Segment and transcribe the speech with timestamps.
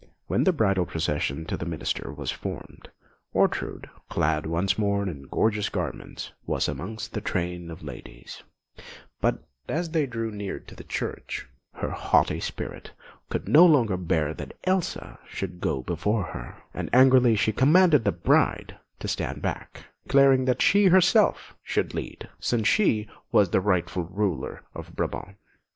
[0.25, 2.89] When the bridal procession to the Minster was formed,
[3.35, 8.41] Ortrud, clad once more in gorgeous garments, was amongst the train of ladies;
[9.19, 12.93] but as they drew near to the church, her haughty spirit
[13.29, 18.11] could no longer bear that Elsa should go before her, and angrily she commanded the
[18.11, 24.05] bride to stand back, declaring that she herself should lead, since she was the rightful
[24.05, 25.35] ruler of Brabant.